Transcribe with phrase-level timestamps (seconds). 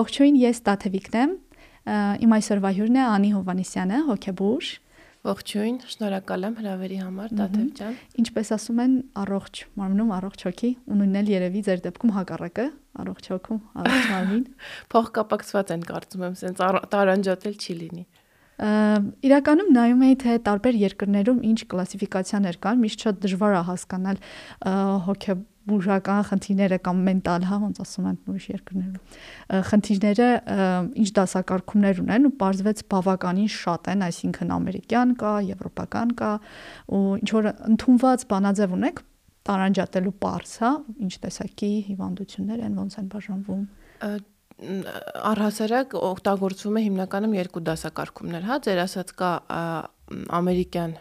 [0.00, 1.32] Ողջույն, ես Տաթևիկն եմ։
[2.24, 4.68] Իմ այսօրվա հյուրն է Անի Հովանեսյանը, հոկեբուժ։
[5.28, 10.96] Ողջույն, շնորհակալ եմ հրավերի համար, Տաթև ջան։ Ինչպես ասում են, առողջ մարմնում առողջ հոգի, ու
[11.00, 12.66] նույնն էլ երևի ձեր դեպքում հակառակը,
[13.04, 14.46] առողջ հոգում, առողջ մարմին։
[14.94, 16.64] Փոխկապակցված են կարծում եմ, սենց
[16.96, 18.04] տարանջատել չի լինի։
[18.60, 24.18] Իրականում նայում էի թե տարբեր երկրներում ինչ կլասիֆիկացիաներ կան, միշտ շատ դժվար է հասկանալ
[25.70, 30.28] հոգեբուժական խնդիրները կամ մենտալ, հա, ոնց ասում են ուրիշ երկրներում։ Խնդիրները
[31.00, 36.32] ինչ դասակարգումներ ունեն ու parzvets բավականին շատ են, այսինքն ամերիկյան կա, եվրոպական կա
[36.90, 39.02] ու ինչ որ ընդունված բանաձև ունեք
[39.50, 40.72] տարանջատելու parz, հա,
[41.06, 43.64] ինչ տեսակի հիվանդություններ են, ոնց են բաժանվում
[44.60, 49.30] առհասարակ օգտագործվում է հիմնականում երկու դասակարգումներ, հա, ձեր ասած կա
[50.36, 50.92] ամերիկյան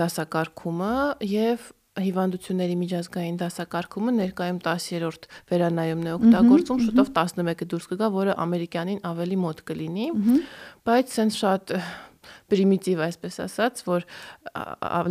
[0.00, 0.94] դասակարգումը
[1.28, 8.98] եւ հիվանդությունների միջազգային դասակարգումը ներկայում 10-րդ վերանայումն է օգտագործում, շուտով 11-ը դուրս կգա, որը ամերիկյանին
[9.10, 10.08] ավելի մոտ կլինի,
[10.90, 11.74] բայց սենց շատ
[12.50, 14.06] պրիմիտիվ այսպես ասած, որ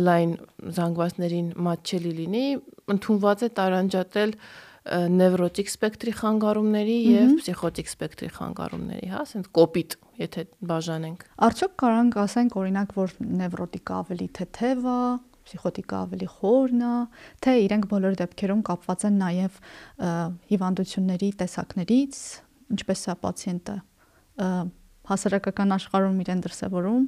[0.04, 0.36] լայն
[0.76, 2.46] զանգվածներին մատչելի լինի,
[2.94, 4.38] ընդունված է տարանջատել
[4.84, 12.58] նևրոտիկ սպեկտրի խանգարումների եւ պսիխոտիկ սպեկտրի խանգարումների, հա, ասենք կոպիտ, եթե բաժանենք։ Արդյոք կարանք ասենք
[12.60, 14.98] օրինակ, որ նևրոտիկը ավելի թեթև է,
[15.44, 16.92] պսիխոտիկը ավելի խորն է,
[17.44, 19.58] թե իրենք բոլոր դեպքերում կապված են նաև
[20.52, 22.22] հիվանդությունների տեսակներից,
[22.74, 23.76] ինչպես է պացիենտը
[25.04, 27.04] հասարակական աշխարհում իրեն դրսևորում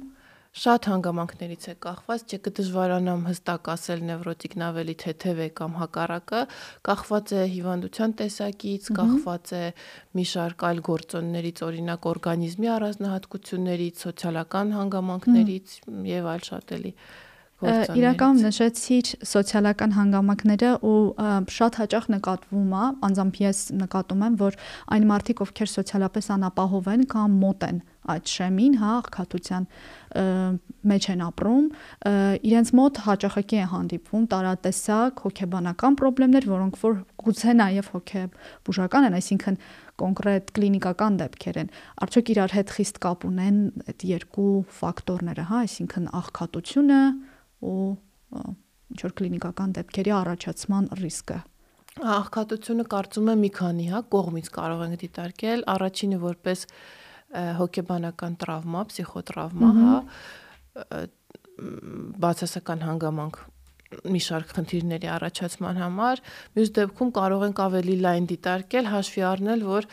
[0.57, 6.39] շատ հանգամանքներից է կախված, չէ՞ կդժվարանամ հստակ ասել նևրոտիկն ավելի թեթև է կամ հակառակը,
[6.87, 9.61] կախված է հիվանդության տեսակից, կախված է
[10.17, 15.77] մի շարք այլ գործոններից, օրինակ օրգանիզմի առանձնահատկություններից, սոցիալական հանգամանքներից
[16.17, 16.93] եւ այլ շատ էլի
[17.57, 20.97] իրական նշեցիր սոցիալական հանգամանքները ու
[21.49, 24.57] շատ հաճախ նկատվում է, անձամբ ես նկատում եմ, որ
[24.93, 29.65] այն մարդիկ, ովքեր սոցիալապես անապահով են կամ մոտ են այդ շեմին, հա, աղքատության
[30.87, 31.65] մեջ են ապրում,
[32.47, 36.95] իրենց մոտ հաճախակի է հանդիպվում տարատեսակ հոգեբանական խնդիրներ, որոնք որ
[37.25, 39.59] գուցե նաև հոգեբուժական են, այսինքն
[39.97, 41.71] կոնկրետ կլինիկական դեպքեր են։
[42.05, 43.57] Արդյոք իրար հետ խիստ կապ ունեն
[43.91, 47.01] այդ երկու ֆակտորները, հա, այսինքն աղքատությունը
[47.63, 47.87] ու
[48.87, 51.39] ինչ որ կլինիկական դեպքերի առաջացման ռիսկը։
[51.97, 56.65] Աղքատությունը կարծում եմ մի քանի, հա, կողմից կարող ենք դիտարկել։ Առաջինը որպես
[57.57, 59.95] հոգեբանական տրավմա, պսիխոտրավմա, հա,
[62.23, 63.39] բացասական հանգամանք
[63.87, 66.21] մի շարք խնդիրների առաջացման համար,
[66.57, 69.87] մյուս դեպքում կարող ենք ավելի լայն դիտարկել, հաշվի առնել, որ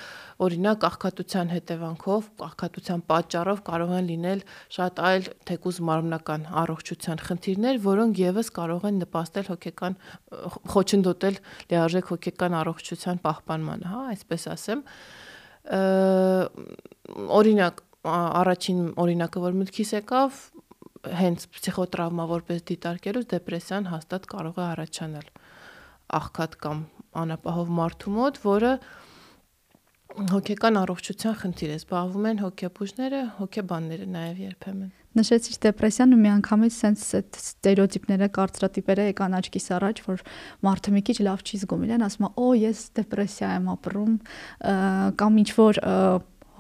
[0.45, 4.43] օրինակ աղքատության հետևանքով, աղքատության պատճառով կարող են լինել
[4.75, 9.99] շատ այլ թեկուզ մարմնական առողջության խնդիրներ, որոնք եւս կարող են նպաստել հոգեկան
[10.75, 11.41] խոչընդոտել
[11.71, 14.85] լիարժեք հոգեկան առողջության պահպանմանը, հա, այսպես ասեմ
[17.39, 20.41] օրինակ առաջին օրինակը որ մտքիս եկավ
[21.05, 25.27] հենց պսիխոտրավմա որպես դիտարկելուց դեպրեսիան հաստատ կարող է առաջանալ
[26.19, 26.85] աղքատ կամ
[27.25, 28.73] անապահով մարդու մոտ, որը
[30.15, 37.19] հոգեկան առողջության խնդիր է, զբաղվում են հոգեբուժները, հոգեբանները նաև երբեմն։ Նշեցիր դեպրեսիան ու միանգամից sense
[37.19, 40.23] այդ ստերեոտիպները, կարծրատիպերը եկան աչքիս առաջ, որ
[40.67, 44.15] մարդը մի քիչ լավ չի զգում իրեն, ասում է՝ «Օ, ես դեպրեսիա եմ ապրում»
[45.23, 45.81] կամ ինչ որ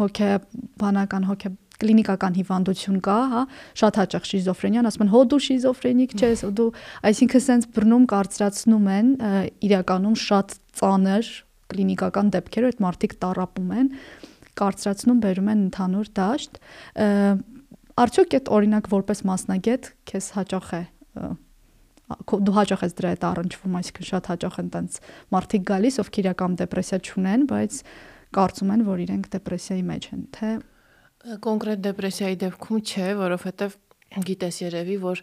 [0.02, 1.50] հոգեբանական հոգե
[1.82, 3.42] կլինիկական հիվանդություն կա, հա,
[3.80, 6.68] շատ հաճախ շիզոֆրենիան, ասում են հո դու շիզոֆրենիկ ես, դու,
[7.10, 9.10] այսինքն սենց բռնում կարծրացնում են
[9.68, 11.30] իրականում շատ ծանր
[11.74, 13.90] կլինիկական դեպքեր, այդ մարդիկ տարապում են,
[14.54, 16.60] կարծրացնում բերում են ընդհանուր դաշտ։
[18.04, 20.82] Արդյոք այդ օրինակ որպես մասնագետ քեզ հաճախ է
[22.04, 24.96] դու հաճախ ես դրա հետ առնչվում, այսինքն շատ հաճախ են տենց
[25.34, 27.78] մարդիկ գալիս, ովքեր իրական դեպրեսիա չունեն, բայց
[28.36, 30.50] կարծում են, որ իրենք դեպրեսիայի մեջ են, թե
[31.24, 33.76] կոնկրետ դեպրեսիայի դեպքում չէ, որովհետև
[34.28, 35.20] գիտես երևի, որ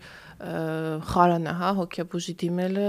[1.12, 2.88] խարանը, հա, հոգեբուժի դիմելը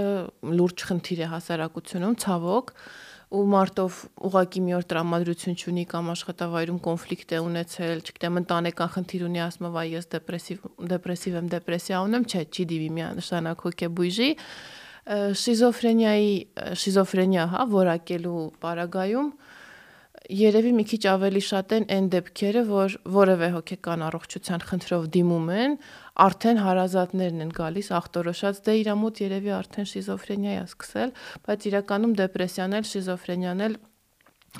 [0.59, 2.73] լուրջ խնդիր է հասարակությունում, ցավոք,
[3.33, 3.99] ու մարտով
[4.29, 9.69] ուղակի մի օր տրամադրություն չունի կամ աշխատավայրում կոնֆլիկտ է ունեցել, չգիտեմ, ընտանեկան խնդիր ունի, ասում
[9.73, 14.29] վայ, ես դեպրեսիվ դեպրեսիվ եմ, դեպրեսիա ունեմ, չէ, չի դիվի միանշանակ հոգեբույժի
[15.43, 16.35] շիզոֆրենիայի
[16.83, 19.33] շիզոֆրենիա, հա, որակելու պարագայում
[20.31, 25.75] երևի մի քիչ ավելի շատ են այն դեպքերը, որ որևէ հոգեկան առողջության խնդրով դիմում են,
[26.23, 31.15] արդեն հարազատներն են գալիս ախտորոշած, դե իր մոտ երևի արդեն շիզոֆրենիա է սկսել,
[31.47, 33.75] բայց իրականում դեպրեսիան էլ, շիզոֆրենիան էլ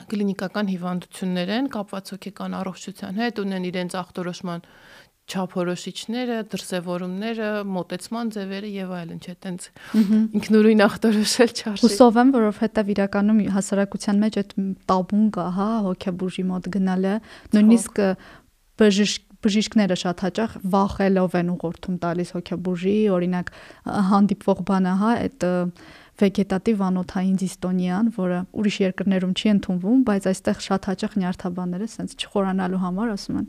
[0.10, 4.64] կլինիկական հիվանդություններ են կապված հոգեկան առողջության հետ, ունեն իրենց ախտորոշման
[5.24, 9.68] չափորոշիչները, դրսևորումները, մոտեցման ձևերը եւ այլն, չէ, տենց
[10.40, 14.56] ինքնուրույն ախտորոշել չարժի։ Հուսով եմ, որովհետեւ իրականում հասարակության մեջ այդ
[14.92, 17.14] տաբուն կա, հա, հոգեբուժի մոտ գնալը,
[17.56, 18.04] նույնիսկ
[18.84, 23.50] բժիշկ բժիշկները շատ հաճախ վախելով են ուղղորդում տալիս հոգեբուժի, օրինակ
[24.14, 25.46] հանդիպվող բանը, հա, այդ
[26.24, 32.82] վեգետատիվ անոթային դիստոնիան, որը ուրիշ երկրներում չի ընդունվում, բայց այստեղ շատ հաճախ նյարդաբանները սենց չխորանալու
[32.84, 33.48] համար ասում են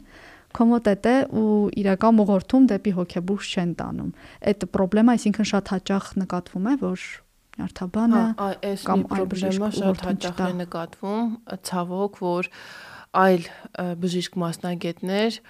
[0.55, 1.53] կոմոդետ է ու
[1.83, 4.11] իրական ուղղորդում դեպի հոգեբուժ չեն տանում։
[4.51, 7.07] Այդ խնդրեմը այսինքն շատ հաճախ նկատվում է, որ
[7.55, 8.23] նյարդաբանը
[8.85, 11.33] կամ այլ խնդրեմը շատ հաճախ է նկատվում,
[11.71, 12.51] ցավոք, որ
[13.25, 13.49] այլ
[14.05, 15.41] բժիշկ մասնագետներ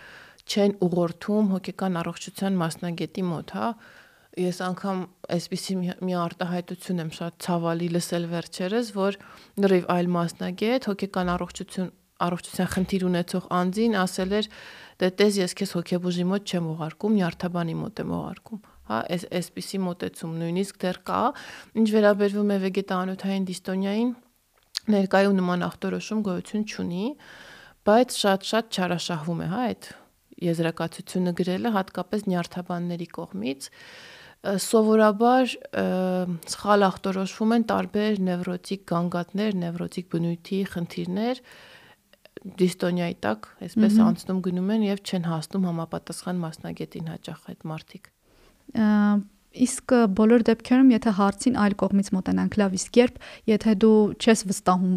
[0.44, 3.68] չեն ուղղորդում հոգեկան առողջության մասնագետի մոտ, հա,
[4.44, 5.00] ես անգամ
[5.34, 5.74] այսպիսի
[6.04, 9.18] մի արտահայտություն եմ շատ ցավալի լսել վերջերս, որ
[9.64, 11.92] նրիվ այլ մասնագետ հոգեկան առողջություն
[12.24, 14.48] առողջության խնդիր ունեցող անձին ասել էր
[15.00, 19.78] դե տես ես քեզ հոգեբուժի մոտ չեմ ուղարկում, նյարդաբանի մոտ եմ ուղարկում հա այս այսպիսի
[19.80, 21.20] մոտեցում նույնիսկ դեռ կա
[21.80, 24.10] ինչ վերաբերվում է վեգետանոթային դիստոնիային
[24.94, 27.06] ներկայում նման ախտորոշում գոյություն չունի
[27.88, 29.88] բայց շատ-շատ չարաշահվում է հա այդ
[30.44, 33.70] եզրակացությունը գրելը հատկապես նյարդաբանների կողմից
[34.44, 35.52] սովորաբար
[36.52, 41.40] սխալ ախտորոշվում են տարբեր նևրոտիկ գանգատներ, նևրոտիկ բնույթի խնդիրներ
[42.44, 48.10] դիստոնիայի տակ, այսպես անցնում գնում են եւ չեն հասնում համապատասխան մասնագետին հաճախ այդ մարդիկ
[49.54, 53.20] իսկ բոլոր դեպքերում եթե հարցին այլ կողմից մոտենանք լավ իսկ երբ
[53.52, 54.94] եթե դու չես վստահում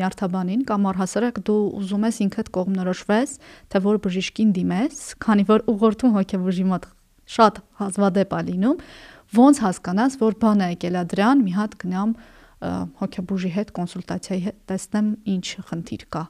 [0.00, 3.36] նյարդաբանին կամ առհասարակ դու ուզում ես ինքդ կողմնորոշվես
[3.70, 6.90] թե որ բժիշկին դիմես քանի որ ուղղորդում հոգեբուժի մոտ
[7.24, 8.80] շատ հազվադեպ է լինում,
[9.34, 10.34] ոնց հասկանաս, որ
[10.74, 12.14] եկել է դրան, մի հատ գնամ
[13.00, 16.22] հոգեբուժի հետ կոնսուլտացիայի հետ տեսնեմ ինչ խնդիր կա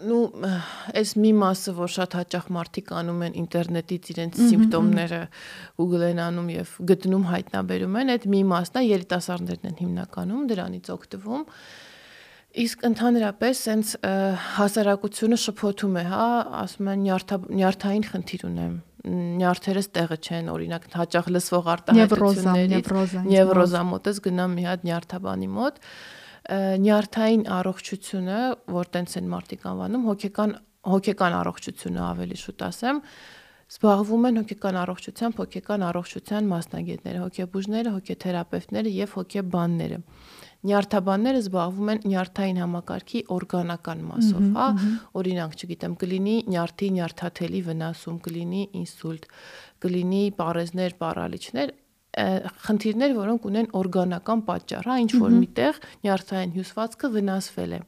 [0.00, 0.20] նու
[0.96, 5.20] այս մի մասը որ շատ հաճախ մարդիկ անում են ինտերնետից իրենց սիմպտոմները
[5.80, 10.92] Google են անում եւ գտնում հայտնաբերում են այդ մի մասն է երիտասարդներն են հիմնականում դրանից
[10.96, 11.44] օգտվում
[12.62, 13.92] իսկ ընդհանրապես սենց
[14.56, 16.24] հասարակությունը շփոթում է հա
[16.62, 17.04] ասում են
[17.60, 22.90] նյարդային խնդիր ունեմ նյարդերս տեղը չեն, օրինակ հաճախ լսվող արտահայտություններից
[23.26, 25.80] նևրոզա մոտես գնամ մի հատ նյարդաբանի մոտ
[26.50, 28.38] նյարդային առողջությունը,
[28.74, 33.00] որ տենց են մարդիկ անվանում, հոգեկան հոգեկան առողջությունը ավելի շուտ ասեմ,
[33.72, 40.00] զբաղվում են հոգեկան առողջությամբ, հոգեկան առողջության մասնագետները, հոգեբուժները, հոգեթերապևտները եւ հոգեբանները
[40.62, 44.66] նյարդաբանները զբաղվում են նյարդային համակարգի օրգանական մասով, հա,
[45.18, 49.26] օրինակ, չգիտեմ, կլինի նյարդի նյարդաթելի վնասում, կլինի ինսուլտ,
[49.82, 51.74] կլինի պարեզներ, պարալիչներ,
[52.66, 57.80] խնդիրներ, որոնք ունեն օրգանական պատճառ, հա, ինչ որ միտեղ նյարդային հյուսվածքը վնասվել է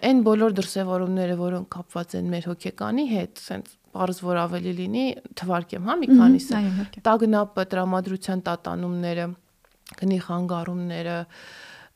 [0.00, 5.04] այն բոլոր դրսևորումները, որոնք կապված են մեր հոգեկանի հետ, ասենց բարձ որ ավելի լինի,
[5.36, 6.60] թվարկեմ, հա, մի քանիսը։
[7.04, 9.26] Տագնապը, տրամադրության տատանումները,
[10.00, 11.16] գնի խանգարումները,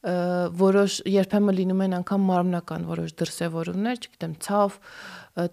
[0.06, 4.76] որոշ երբեմն լինում են անգամ մարմնական որոշ դրսևորումներ, չգիտեմ, ցավ,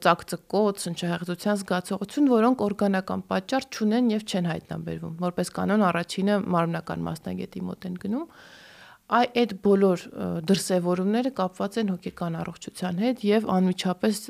[0.05, 7.63] ծակծկոց, շնչահեղձության զգացողություն, որոնք օրգանական պատճառ չունեն եւ չեն հայտնաբերվում։ Որպես կանոն առաջինը մարմնական մասնագետի
[7.69, 8.27] մոտ են գնում
[9.13, 10.03] այ այդ բոլոր
[10.49, 14.21] դրսևորումները կապված են հոգեկան առողջության հետ եւ անմիջապես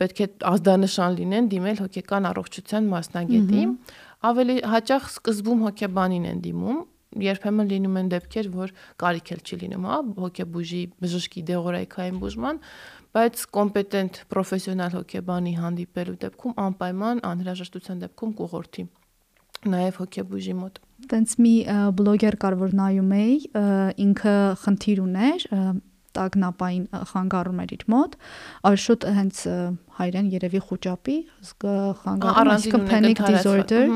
[0.00, 3.64] պետք է ազդանշան լինեն դիմել հոգեկան առողջության մասնագետի
[4.30, 6.80] ավելի հաճախ սկզբում հոգեբանին են դիմում
[7.16, 12.60] երբեմն լինում են դեպքեր, որ կարիք էլ չի լինում, հա, հոգեբուժի բժշկի դեղորայքային բուժման,
[13.16, 18.84] բայց կոմպետենտ պրոֆեսիոնալ հոգեբանի հանդիպելու դեպքում անպայման անհրաժեշտության դեպքում կուղորթի
[19.68, 21.54] նաև հոգեբուժի մոտ տենց մի
[21.98, 23.34] բլոգեր կար որ նայում էի
[24.04, 25.46] ինքը խնդիր ուներ
[26.18, 28.16] տագնապային խանգարում էր իր մոտ
[28.68, 29.42] այլ շուտ հենց
[29.98, 31.16] հայրեն երևի խոճապի
[32.02, 33.90] խանգարում, panic disorder։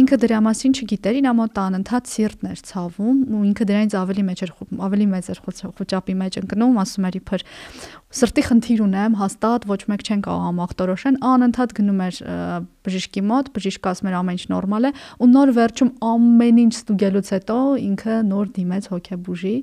[0.00, 4.44] Ինքը դրա մասին չգիտեր, իր մոտ անընդհատ սիրտն էր ցավում ու ինքը դրանից ավելի մեջ
[4.44, 4.54] էր
[4.84, 5.42] ավելի մեծ էր
[5.80, 7.46] խոճապի մեջ ընկնում, ասում էր իբր
[8.14, 12.18] սրտի խնդիր ունեմ, հաստատ ոչ մեկ չեն կարող համախտորոշեն, անընդհատ գնում էր
[12.84, 14.90] բժիշկի մոտ, բժիշկը ասում էր ամեն ինչ նորմալ է
[15.24, 19.54] ու նոր վերջում ամեն ինչ ստուգելուց հետո ինքը նոր դիմեց հոգեբուժի,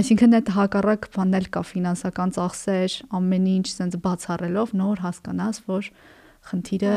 [0.00, 5.62] այսինքն այդ հակառակ բանն էլ կա ֆինանսական ծախսեր, ամեն ինչ sense բացառելով նոր որ հասկանաս,
[5.70, 5.92] որ
[6.40, 6.92] խնդիրը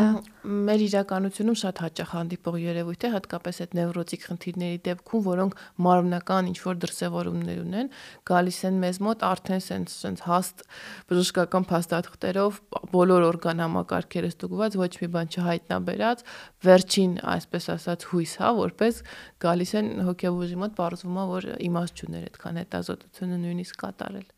[0.67, 6.59] մեր իրականությունում շատ հաճախ հանդիպող երևույթ է, հատկապես այդ նևրոտիկ խնդիրների դեպքում, որոնք մարմնական ինչ
[6.63, 7.89] որ դրսևորումներ ունեն,
[8.31, 10.63] գալիս են մեզ մոտ արդեն սենց սենց հաստ
[11.11, 12.61] բժշկական փաստաթղթերով
[12.95, 16.23] բոլոր օրգան համակարգերը ստուգված, ոչ մի բան չհայտնաբերած,
[16.63, 19.03] վերջին, այսպես ասած, հույս, հա, որպես
[19.43, 24.31] գալիս են հոգեբուժի մոտ, բարձվում է, որ իմաստ չուներ այդքան հետազոտությունը նույնիսկ կատարել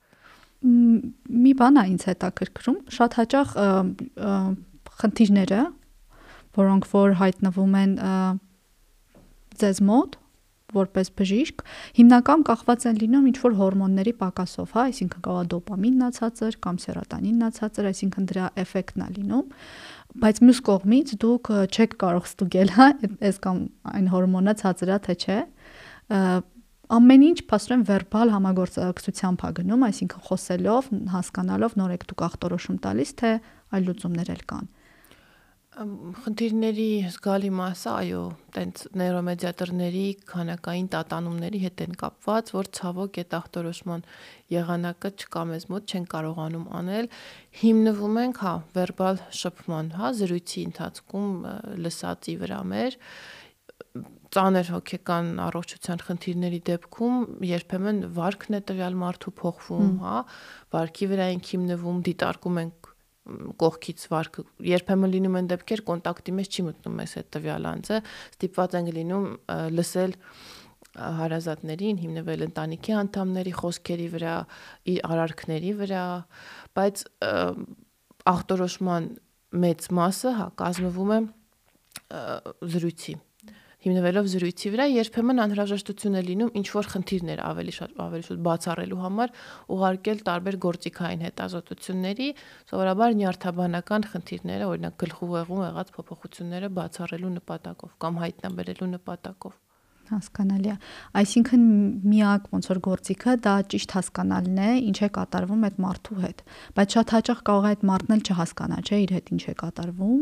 [0.66, 3.56] մի բան է ինձ հետաքրքրում, շատ հաճախ
[5.00, 5.64] խնդիրները,
[6.60, 7.98] որոնք որ հայտնվում են
[9.62, 10.22] ձեզ մոտ
[10.76, 11.62] որպես բժիշկ,
[11.96, 16.80] հիմնական կախված են լինում ինչ որ հորմոնների պակասով, հա, այսինքն կարող է դոպամինն ացածր կամ
[16.84, 19.54] սերոտոնինն ացածր, այսինքն դրա էֆեկտն է լինում
[20.26, 22.88] բայց մյուս կողմից դուք չեք կարող ստուգել, հա,
[23.30, 23.58] այս կամ
[23.92, 25.40] այն հորմոնը ցածրա թե չէ
[26.96, 33.14] ամեն ինչ փաստորեն վերբալ համագործակցությամբ է գնում, այսինքն խոսելով, հասկանալով նոր եք դուք ախտորոշում տալիս,
[33.22, 33.32] թե
[33.76, 34.74] այլ լուծումներ էլ կան
[35.76, 38.22] խնդիրների զգալի մասը, այո,
[38.56, 44.06] տենց նեյրոմեդիատորների քանակային տատանումների հետ են կապված, որ ցավոք այդ ախտորոշման
[44.56, 47.10] եղանակը չկա մեզ մոտ, չեն կարողանում անել։
[47.60, 51.34] Հիմնվում ենք, հա, վերբալ շփման, հա, զրույցի ընթացքում
[51.84, 53.00] լսածի վրա մեր
[54.36, 57.16] ծանր հոգեկան առողջության խնդիրների դեպքում
[57.50, 60.18] երբեմն վարքն է տվյալ մարդու փոխվում, հա,
[60.76, 62.92] վարքի վրա ենք հիմնվում, դիտարկում ենք
[63.26, 67.98] կողքից վարկը երբեմն լինում են դեպքեր կոնտակտի մեջ չի մտնում մեզ այդ տվյալ անձը
[68.36, 69.26] ստիպված ենք լինում
[69.80, 70.14] լսել
[70.96, 74.36] հարազատներին հիմնվել ընտանիքի անդամների խոսքերի վրա
[75.10, 76.04] արարքների վրա
[76.78, 77.04] բայց
[78.36, 79.10] ախտորոշման
[79.66, 81.20] մեծ մասը հա կազմվում է
[82.76, 83.18] զրույցի
[83.86, 89.02] հիմնվելով զրույցի վրա երբեմն անհրաժեշտություն է լինում ինչ որ խնդիրներ ավելի շատ ավելի շուտ բացառելու
[89.06, 89.36] համար
[89.76, 92.30] ուղարկել տարբեր գործիքային հետազոտությունների
[92.72, 99.62] սովորաբար նյարդաբանական խնդիրները օրինակ գլխուղեղում եղած փոփոխությունները բացառելու նպատակով կամ հայտնաբերելու նպատակով
[100.06, 100.76] հասկանալի է
[101.22, 101.64] այսինքն
[102.06, 106.44] միակ ոնց որ գործիքը դա ճիշտ հասկանալն է ինչ է կատարվում այդ մարդու հետ
[106.78, 110.22] բայց շատ հաճախ կարող է այդ մարդն էլ չհասկանա չէ իր հետ ինչ է կատարվում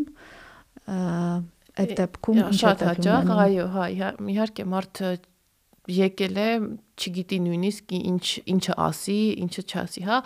[1.82, 3.86] այդ դեպքում շատ հաճախ, այո, հա,
[4.34, 5.12] իհարկե մարդը
[5.94, 6.50] եկել է,
[6.96, 10.20] չգիտի նույնիսկ ինչ ինչը ասի, ինչը չասի, հա։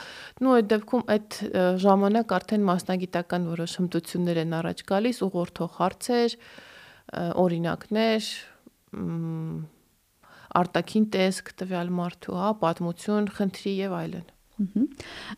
[0.43, 1.37] Նու այդ դեպքում այդ
[1.83, 6.37] ժամանակ արդեն մասնագիտական որոշ հմտություններ են առաջ գալիս, ուղղորդող հարցեր,
[7.47, 8.29] օրինակներ,
[10.61, 14.27] արտաքին տեսք տվյալ մարդու, հա, պատմություն, խնդրի եւ այլն։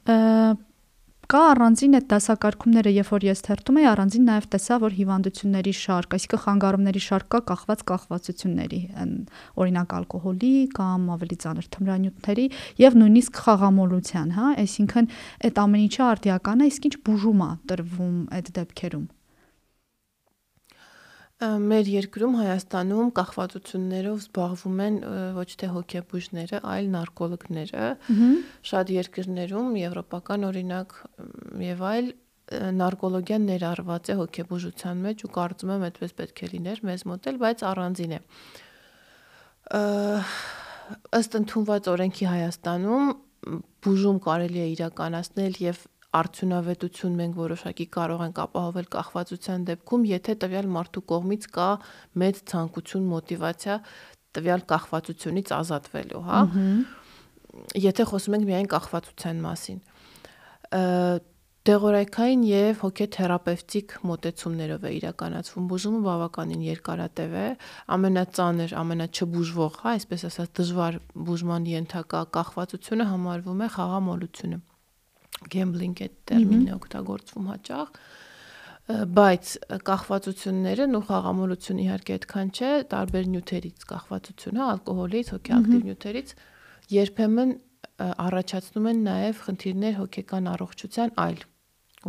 [0.10, 0.69] Ահա
[1.30, 6.16] Կա առանձին այդ դասակարգումները, երբ որ ես թերթում եի, առանձին նաև տեսա, որ հիվանդությունների շարք,
[6.18, 8.80] այսինքն խանգարումների շարք կա կախված կախվածությունների,
[9.62, 12.48] օրինակ ալկոհոլի կամ ավելի ծանր թմրանյութերի
[12.82, 15.14] եւ նույնիսկ խաղամոլության, հա, այսինքն
[15.46, 19.08] այդ ամեն ինչը արդիական է, իսկ ինչ բուժում է տրվում այդ դեպքերում
[21.40, 24.96] մեր երկրում Հայաստանում կախվածություններով զբաղվում են
[25.38, 27.86] ոչ թե հոգեբույժները, այլ նարկոլոգները։
[28.70, 30.96] Շատ երկրներում եվրոպական օրինակ
[31.64, 32.10] եւ այլ
[32.80, 37.40] նարկոլոգիան ներառված է հոգեբուժության մեջ ու կարծում եմ այդպես պետք է լիներ մեզ մոտ էլ,
[37.46, 38.22] բայց առանձին է։
[41.20, 43.10] Ըստ ընդունված օրենքի Հայաստանում
[43.86, 45.84] բուժում կարելի է իրականացնել եւ
[46.18, 51.70] արդյունավետություն մենք որոշակի կարող ենք ապահովել կախվածության դեպքում, եթե տվյալ մարդու կողմից կա
[52.24, 53.76] մեծ ցանկություն, մոտիվացիա
[54.40, 56.40] տվյալ կախվածությունից ազատվելու, հա։
[57.90, 59.80] Եթե խոսում ենք միայն կախվածության մասին
[61.70, 67.44] դեղորայքային եւ հոգեթերապևտիկ մոտեցումներով է իրականացվում բուժումը բավականին երկարատև է
[67.98, 71.00] ամենածանր ամենաչբուժվող հա այսպես ասած դժվար
[71.30, 74.60] բուժման ենթակա կախվածությունը համարվում է խաղամոլությունը
[75.54, 77.94] gambling այդ տերմինն է օգտագործվում հաճախ
[78.90, 79.52] բայց
[79.86, 86.34] կախվածություններն ու խաղամոլությունը իհարկե այդքան չէ, տարբեր նյութերից կախվածությունը, ալկոհոլից, հոգեակտիվ նյութերից
[86.96, 87.52] երբեմն
[88.00, 91.40] առաջացնում են նաև խնդիրներ հոգեկան առողջության այլ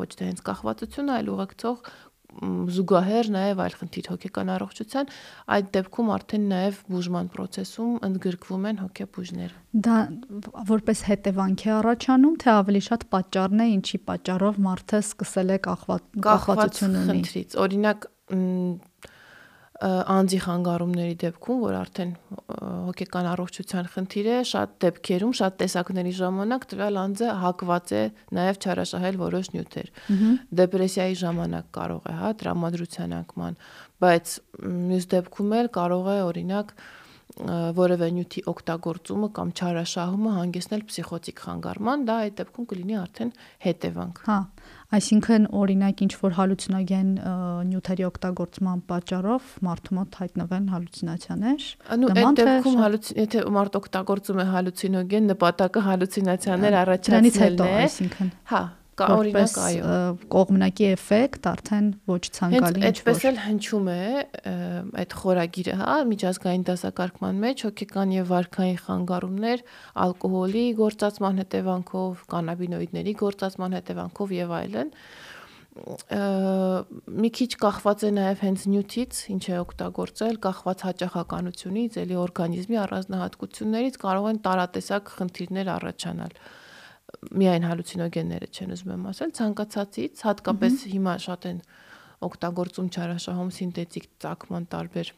[0.00, 1.78] ոչ թե հենց կախվածություն, այլ ուղեկցող
[2.75, 5.10] զուգահեռ նաև այլ խնդիր հոգեկան առողջության,
[5.56, 9.56] այդ դեպքում արդեն նաև բուժման process-ում ընդգրկվում են հոգեբուժները։
[9.87, 9.96] Դա
[10.70, 16.99] որպես հետևանք է առաջանում, թե ավելի շատ պատճառն է, ինչի պատճառով մարդը սկսել է կախվածություն
[17.02, 18.08] ունի։ օրինակ
[19.80, 22.10] անձի խանգարումների դեպքում, որ արդեն
[22.90, 28.02] հոգեկան առողջության խնդիր է, շատ դեպքերում, շատ տեսակների ժամանակ տվյալ անձը հակված է
[28.37, 29.90] նաև չարաշահել որոշ նյութեր։
[30.60, 33.58] Դեպրեսիայի ժամանակ կարող է, հա, տրամադրության անկման,
[34.04, 34.34] բայց
[34.90, 36.75] մյուս դեպքում էլ կարող է օրինակ
[37.80, 43.32] որևէ նյութի օգտագործումը կամ չարաշահումը հանգեցնել պսիխոտիկ խանգարման, դա այդ դեպքում կլինի արդեն
[43.66, 44.38] հետևանք։ Հա,
[44.90, 47.10] Այսինքն օրինակ ինչ որ հալուցինոգեն
[47.68, 54.49] նյութերի օգտագործման պատճառով մարդու մոտ հայտնվեն հալուցինացիաներ։ Անու այդ դեպքում հալուցին եթե մարդ օգտագործում է
[54.50, 58.62] հալուցինոգեն, նպատակը հալուցինացիաներ առաջացնելն է։ Այսինքն։ Հա,
[59.00, 59.95] կա օրինակ այո
[60.35, 64.04] կողմնակի էֆեկտ արդեն ոչ ցանկալի ինչ-որ այդպես էլ հնչում է
[65.04, 69.66] այդ խորագիրը հա միջազգային դասակարգման մեջ հոգեկան եւ վարքային խանգարումներ
[70.07, 74.97] ալկոհոլի գործածման հետևանքով կանաբինոիդների գործածման հետևանքով եւ այլն
[75.71, 83.99] մի քիչ կախված է նաև հենց նյութից, ինչ է օգտագործել, կախված հաճախականությունից, էլի օրգանիզմի առանձնահատկություններից
[84.02, 86.35] կարող են տարատեսակ խնդիրներ առաջանալ
[87.28, 91.58] միայն հալյուցինոգենները չեն ուզում եմ ասել, ցանկացածից, հատկապես հիմա շատ են
[92.30, 95.12] օգտագործում չարաշահում սինթետիկ ծագման տարբեր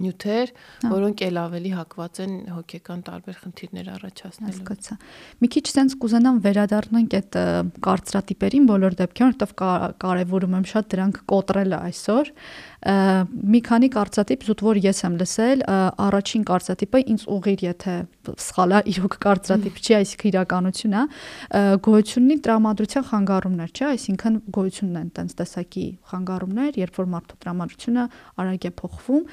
[0.00, 0.50] նյութեր,
[0.88, 4.96] որոնք ել ավելի հակված են հոգեկան տարբեր խնդիրներ առաջացնելու։ Հասկացա։
[5.42, 7.38] Մի քիչ sense կուզենամ վերադառնանք այդ
[7.86, 12.32] կարծրատիպերին բոլոր դեպքերում, որովհետև կարևորում եմ շատ դրանք կոտրելը այսօր
[12.82, 15.60] մի քանի կարծատիպ զուտ որ ես եմ լսել
[16.02, 17.94] առաջին կարծատիպը ինձ ուղիր եթե
[18.42, 21.04] սխալա իրոք կարծրատիպ չի այսինքն իրականություն է
[21.86, 28.06] գոյություն ունի տրամադրության խանգարումներ չէ այսինքն գոյությունն են տենց տեսակի խանգարումներ երբ որ մարդու տրամադրությունը
[28.42, 29.24] արագ է փոխվում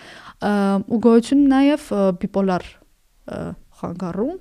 [0.93, 1.89] ու գոյություն նաև
[2.21, 2.69] բիպոլար
[3.79, 4.37] խանգարում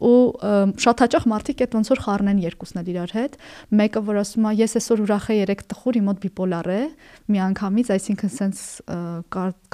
[0.00, 3.36] ու շատ հաճախ մարդիկ այդ ոնց որ խառնեն երկուսն էլ իրար հետ
[3.80, 6.80] մեկը որ ասում է ես այսօր ուրախ եմ երեք տխուր իմ մոտ բիպոլար է
[7.34, 8.62] միանգամից այսինքն սենց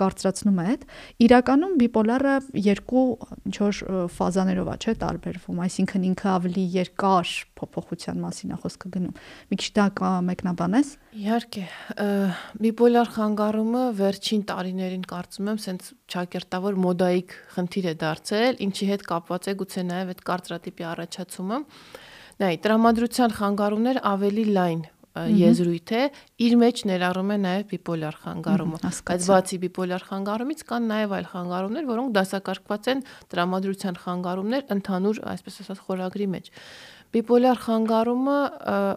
[0.03, 0.87] կարծրացնում է այդ
[1.27, 2.35] իրականում բիպոլարը
[2.67, 3.07] երկու
[3.47, 3.81] ինչ որ
[4.17, 9.71] ֆազաներով է չէ տարբերվում այսինքն ինքը ավելի երկար փոփոխության մասին է խոսքը գնում մի քիչ
[9.79, 11.63] դա կա մեկնաբանես իհարկե
[12.61, 19.49] բիպոլար խանգարումը վերջին տարիներին կարծում եմ սենց ճակերտավոր մոդայիկ խնդիր է դարձել ինչի հետ կապված
[19.49, 21.61] է գուցե նաև այդ կարծրատիպի առաջացումը։
[22.37, 24.85] Նայ, տրամադրության խանգարումներ ավելի լայն
[25.17, 26.01] եզրույթ է,
[26.45, 31.87] իր մեջ ներառում է նաև բիպոլար խանգարումը։ Բայց բացի բիպոլար խանգարումից կան նաև այլ խանգարումներ,
[31.89, 33.01] որոնք դասակարգված են
[33.33, 36.53] տրամադրության խանգարումներ ընդհանուր, այսպես ասած, խորագրի մեջ։
[37.15, 38.39] Բիպոլար խանգարումը,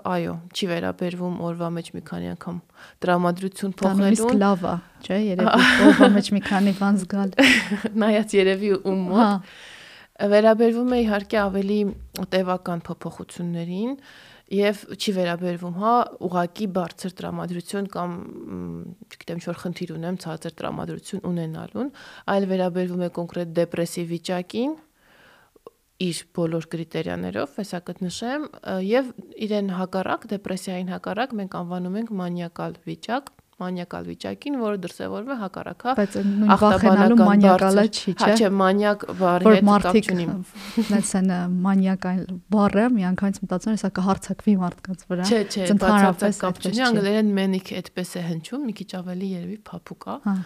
[0.09, 2.61] այո, չի վերաբերվում օրվա մեջ մի քանի անգամ
[3.05, 4.75] տրամադրություն փոխելուն։ Դա նույնիսկ լավ է,
[5.05, 7.35] չէ՞, երևի օրվա մեջ մի քանի բան զգալ։
[8.03, 9.29] Նայած երևի ում մոտ։ Հա
[10.27, 11.77] վերաբերվում է իհարկե ավելի
[12.33, 13.93] տևական փոփոխություններին
[14.49, 15.93] եւ չի վերաբերվում հա
[16.27, 18.15] ուղակի բարձր տրամադրություն կամ
[19.13, 21.91] չգիտեմ ինչ-որ խնդիր ունեմ ցածր տրամադրություն ունենալուն,
[22.33, 24.73] այլ վերաբերվում է կոնկրետ դեպրեսիվ վիճակին
[25.99, 28.45] իր բոլոր կրիտերիաներով, հեսա կտնշեմ,
[28.87, 29.11] եւ
[29.47, 35.95] իրեն հակառակ դեպրեսիային հակառակ մենք անվանում ենք մանիակալ վիճակ, մանիակալ վիճակին, որը դրսևորվում է հակառակա
[35.99, 40.27] բայց նույն վախենալու մանիակալը չի, չէ։ Հա, չէ, մանիակ բառի հետ կապ չունի։
[41.19, 41.33] են
[41.67, 42.23] մանիակալ
[42.55, 47.75] բառը միանգամից մտածում եմ, սա կհարցակվի մարդկանց վրա։ Չէ, չէ, ընդհանրապես կապ չունի, անգլերեն manic
[47.83, 50.39] այդպես է հնչում, մի քիչ ավելի երևի փափուկ է։ Հա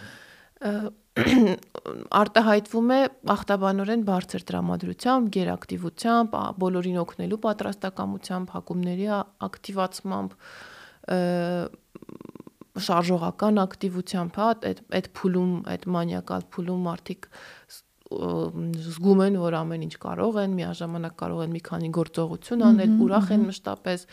[1.14, 2.98] արտահայտվում է
[3.34, 9.08] ախտաբանորեն բարձր տրամադրությամբ, գերակտիվությամբ, բոլորին օգնելու պատրաստակամությամբ, հակումների
[9.46, 10.36] ակտիվացմամբ,
[12.84, 17.28] շարժողական ակտիվությամբ, հա, այդ այդ փուլում, այդ մանիակալ փուլում մարդիկ
[18.14, 23.30] զգում են, որ ամեն ինչ կարող են, միաժամանակ կարող են մի քանի գործողություն անել, ուրախ
[23.34, 24.06] են մշտապես,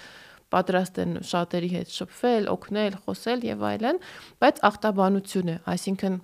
[0.52, 4.02] պատրաստ են շատերի հետ շփվել, օգնել, խոսել եւ այլն,
[4.42, 6.18] բայց ախտաբանություն է, այսինքն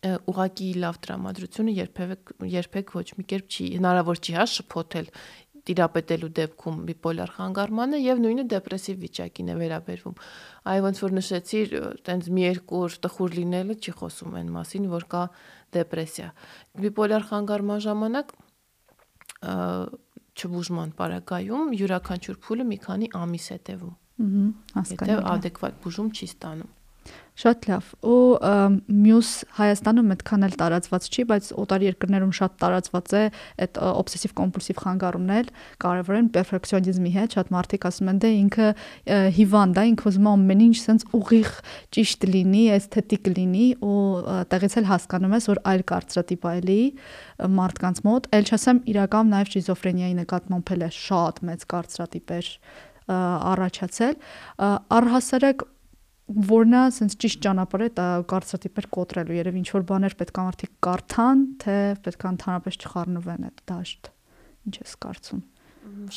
[0.00, 2.16] ուղակի լավ տրամադրությունը երբևէ
[2.54, 5.10] երբեք ոչ մի կերպ չի հնարավոր չի հա շփոթել
[5.68, 10.14] տիրապետելու դեպքում բիպոլար խանգարմանը եւ նույնը դեպրեսիվ վիճակին է վերաբերվում։
[10.72, 11.60] Այ ոնց որ նշեցի,
[12.08, 15.22] տենց մի երկու օր տխուր լինելը չի խոսում այն մասին, որ կա
[15.76, 16.28] դեպրեսիա։
[16.80, 18.34] Բիպոլար խանգարման ժամանակ
[20.40, 24.44] չբուժման պարագայում յուրաքանչյուր փուլը մի քանի ամիս է տևում։ Ահա,
[24.80, 26.70] հասկանալի։ Եթե adekvat բուժում չի ստանում։
[27.40, 28.16] Շատ լավ։ Ու
[29.00, 33.22] մյուս Հայաստանում այդքան էլ տարածված չի, բայց օտար երկրներում շատ տարածված է
[33.64, 35.48] այդ օբսեսիվ կոմպուլսիվ խանգարումներ,
[35.84, 38.68] կարևոր են պերֆեկցիոնիզմի հետ, շատ մարդիկ ասում են դե ինքը
[39.40, 41.50] հիվանդ է, ինքը ուզում է ամեն ինչ sense ուղիղ
[41.96, 43.96] ճիշտ լինի, էսթետիկ լինի ու
[44.52, 46.82] տեղից էլ հասկանում ես, որ այլ կարծրատիպ է էլի
[47.56, 52.54] մարդկանց մոտ, ել չասեմ իրական նաև շիզոֆրենիայի նկատմամբ էլ է շատ մեծ կարծրատիպեր
[53.10, 54.16] առաջացել
[55.00, 55.64] առհասարակ
[56.30, 60.44] որն է ասենց ճիշտ ճանապարհ է դա կարծրատիպեր կոտրելու երև ինչ որ բաներ պետք է
[60.46, 64.10] մարդիկ կարդան թե պետք է ընդհանրապես չխառնվեն այդ դաշտ
[64.70, 65.42] ինչ ես կարծում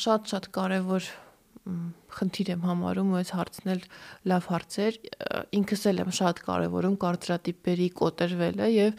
[0.04, 1.10] շատ-շատ կարևոր
[2.14, 3.84] խնդիր եմ համարում ու այս հարցնել
[4.30, 4.98] լավ հարցեր
[5.58, 8.98] ինքս էլ եմ շատ կարևորում կարծրատիպերի կոտրվելը եւ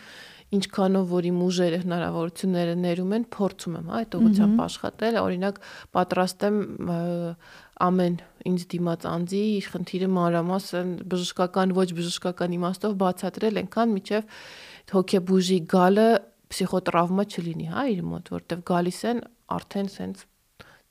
[0.56, 5.62] ինչքանով որ իմ ուժերը հնարավորությունները ներում են փորձում եմ հա այդ ուղղությամբ աշխատել օրինակ
[5.98, 6.60] պատրաստ եմ
[7.86, 14.40] ամեն ինձ դիմաց անձի իր խնդիրը մանրամասն բժշկական ոչ բժշկական իմաստով բացատրել ենքան միջև
[14.96, 16.08] հոգեբուժի գալը
[16.56, 19.22] պսիխոտրավմա չլինի, հա, իր մոտ, որտեվ գալիս են
[19.56, 20.26] արդեն սենց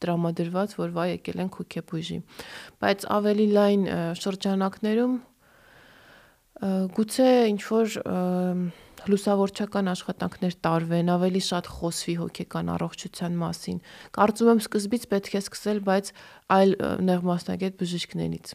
[0.04, 2.18] տրամադրված, որ վայ եկել են հոգեբուժի։
[2.82, 3.86] Բայց ավելի լայն
[4.20, 5.14] շրջանակներում
[6.98, 7.96] գուցե ինչ որ
[9.12, 13.78] լուսավորչական աշխատանքներ տարվեն, ավելի շատ խոսվի հոգեկան առողջության մասին։
[14.18, 16.12] Կարծում եմ սկզբից պետք է սկսել, բայց
[16.58, 18.54] այլ նեղ մասնագետ բժիշկներից։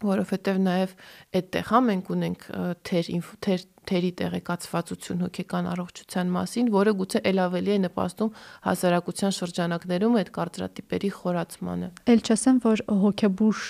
[0.00, 0.92] որովհետև նաև
[1.36, 2.44] այդտեղ հա մենք ունենք
[2.88, 3.08] թեր
[3.44, 8.32] թեր թերի տեղեկացվածություն հոգեկան առողջության մասին, որը գուցե ել ավելի է նպաստում
[8.68, 13.64] հասարակության շրջանակներում այդ կարծրատիպերի խորացմանը։ Էլ չասեմ, որ հոգեբուժ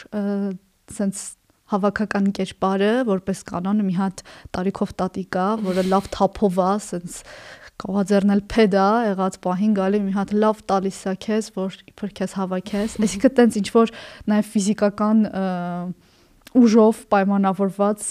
[1.00, 1.24] սենց
[1.70, 4.22] հավաքական կերպարը որպես կանոն մի հատ
[4.56, 7.18] տարիքով տատիկա, որը լավ թափովա, սենց
[7.80, 12.96] կողաձեռնել փեդա, եղած պահին գալի մի հատ լավ տալիս է քեզ, որ իբր քեզ հավաքես։
[13.00, 13.92] Այսինքն տենց ինչ որ
[14.32, 15.22] նաև ֆիզիկական
[16.60, 18.04] ուժով պայմանավորված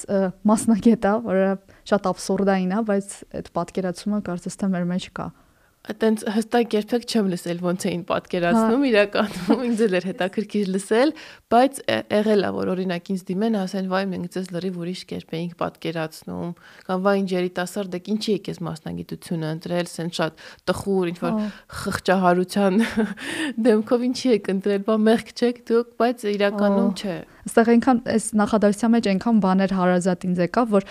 [0.49, 1.51] մասնագետ է, որը
[1.91, 5.48] շատ абսուրդային է, բայց այդ պատկերացումը կարծես թե մեր մեջ կա։ Ա
[5.89, 11.13] Այտենց հստակ երբեք չեմ լսել ոնց էին պատկերացնում հա։ իրականում ինձ էլ էր հետաքրքիր լսել,
[11.49, 15.55] բայց եղել է որ օրինակ ինձ դիմեն ասեն վայ մենք ձեզ լրիվ ուրիշ կերպ էինք
[15.63, 16.51] պատկերացնում
[16.89, 21.39] կամ վայ ինչ երիտասարդ եք ինչի եք ես մասնագիտությունը ընտրել, սեն շատ տխուր ինչ որ
[21.79, 22.79] խղճահարության
[23.65, 27.17] դեմքով ինչի եք ընտրել, բա մեղք չեք դուք, բայց իրականում չէ։
[27.49, 30.85] Այստեղ այնքան այս նախադասության մեջ այնքան բաներ հարազատ ինձ եկավ, որ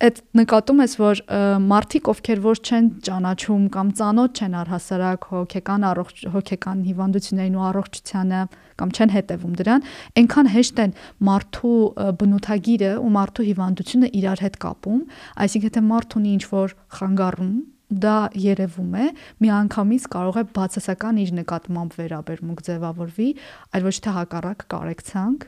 [0.00, 1.20] այդ նկատում ես, որ
[1.60, 8.40] մարդիկ, ովքեր որ չեն ճանաչում կամ ծանոթ չեն առհասարակ հոգեկան առողջ հոգեկան հիվանդություններին ու առողջությանը
[8.80, 9.84] կամ չեն հետևում դրան,
[10.20, 10.94] այնքան հեշտ են
[11.28, 11.74] մարդու
[12.20, 15.02] բնութագիրը ու մարդու հիվանդությունը իրար հետ կապում,
[15.44, 17.54] այսինքն թե մարդ ունի ինչ-որ խանգարում,
[17.90, 19.06] դա երևում է,
[19.42, 23.30] միանգամից կարող է բացասական իր նկատմամբ վերաբերմունք ձևավորվի,
[23.74, 25.46] այլ ոչ թե հակառակ կարեկցանք,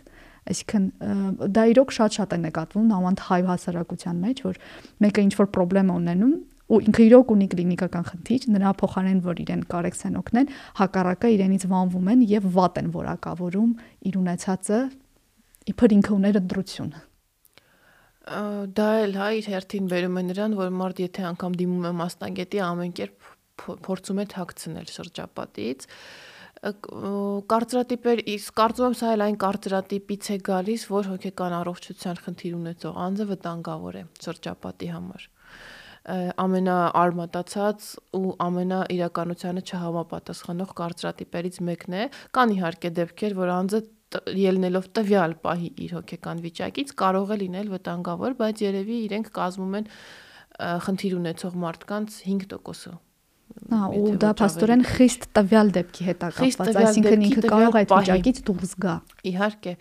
[0.50, 0.86] Այսինքն
[1.54, 4.58] դա իրոք շատ-շատ է նկատվում նամանդ հայ հասարակության մեջ, որ
[5.04, 6.34] մեկը ինչ որ խնդրեմ ունենում
[6.72, 12.10] ու ինքը իրոք ունի կլինիկական խնդիր, նրա փոխարեն որ իրեն կարեկցեն օգնեն, հակառակը իրենից վանվում
[12.12, 13.72] են եւ վատ են որակավորում
[14.08, 14.78] իր ունեցածը
[15.72, 16.92] իբր ինքը ուներ ընտրություն
[18.22, 22.60] դա էլ հա իր հերթին բերում է նրան, որ մարդ եթե անգամ դիմում է մասնագետի
[22.62, 23.30] ամեն կերպ
[23.82, 25.86] փորձում է թաքցնել շրջապատից,
[26.62, 33.00] կարծրատիպեր իսկ կարծում եմ սա էլ այն կարծրատիպից է գալիս, որ հոգեկան առողջության խնդիր ունեցող
[33.06, 35.26] անձը վտանգավոր է շրջապատի համար
[36.42, 42.06] ամենաարմատացած ու ամենա իրականությանը չհամապատասխանող կարծրատիպերից մեկն է։
[42.38, 43.80] Կան իհարկե դեպքեր, որ անձը
[44.42, 49.88] ելնելով տվյալ պահի իր հոգեկան վիճակից կարող է լինել վտանգավոր, բայց երևի իրենք կազմում են
[50.86, 53.11] խնդիր ունեցող մարդկանց 5%-ը
[53.72, 57.92] Հա, ու դա աստորեն խիստ տվյալ դեպքի հետ է կապված, այսինքն ինքը կարող է այդ
[57.92, 58.94] վիճակից դուրս գա։
[59.30, 59.72] Իհարկե,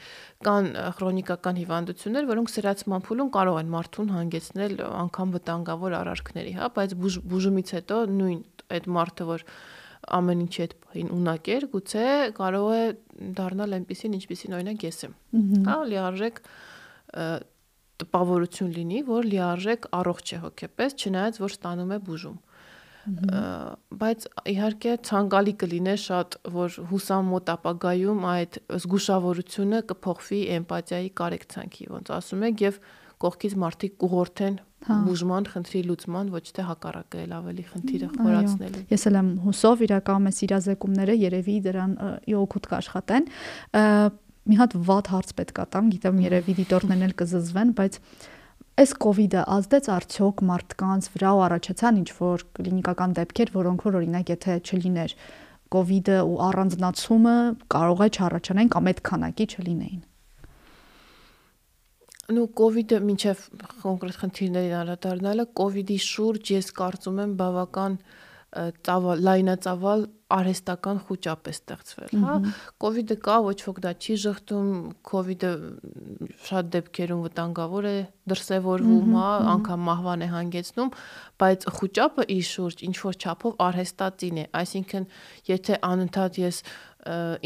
[0.47, 6.95] կան քրոնիկական հիվանդություններ, որոնք սրացման փուլում կարող են մարդուն հանգեցնել անգամ վտանգավոր արարքների, հա, բայց
[7.31, 9.45] բուժումից հետո նույն այդ մարդը, որ
[10.17, 10.75] ամեն ինչի հետ
[11.21, 12.05] ունակ էր, գուցե
[12.37, 12.83] կարող է
[13.37, 15.13] դառնալ այնպեսին, ինչպեսին օրինակ ես եմ։
[15.67, 16.39] Հա, լիարժեք
[18.01, 22.39] տպավորություն լինի, որ լիարժեք առողջ է հոգեպես, չնայած որ ստանում է բուժում
[24.01, 32.45] բայց իհարկե ցանկալի կլիներ շատ որ հուսամոտ ապագայում այդ զգուշավորությունը կփոխվի էմպաթիայի կարեկցանքի ոնց ասում
[32.51, 32.81] եք եւ
[33.21, 39.05] կողքից մարդիկ կուղորթեն հա։ բուժման խնդրի լուծման ոչ թե հակառակը էլ ավելի խնդիրը խորացնելու ես
[39.11, 41.93] էլ եմ հուսով իրականում այս իրազեկումները երևի դրան
[42.33, 43.29] իօգուտ կաշխատեն
[44.41, 47.99] մի հատ վատ հարց պետք է տամ գիտեմ երևի դիտորդներն էլ կզզվեն բայց
[48.81, 53.83] Այս կ ូវ իդը ազդեց արդյոք մարդկանց վրա ու առաջացան ինչ որ կլինիկական դեպքեր, որոնք
[53.85, 57.35] որ օրինակ եթե չլիներ կ ូវ իդը ու առանձնացումը
[57.75, 60.01] կարող է չառաջանային կամ այդ քանակի չլինեին։
[62.31, 63.45] Ну COVID-ը մինչև
[63.85, 67.99] կոնկրետ խնդիրներին անդրադառնալը, COVID-ի շուրջ ես կարծում եմ բավական
[68.51, 72.33] ծավալ լայնածավալ արհեստական խոճապ է ստեղծվել, հա։
[72.83, 74.69] Կովիդը կա, ոչ ոք դա չի շղթում,
[75.07, 75.51] կովիդը
[76.47, 77.95] շատ դեպքերում վտանգավոր է
[78.31, 80.91] դրսևորվում, հա, անգամ մահվան է հանգեցնում,
[81.43, 85.07] բայց խոճապը իր շուրջ ինչ որ չափով արհեստատին է, այսինքն
[85.51, 86.63] եթե անընդհատ ես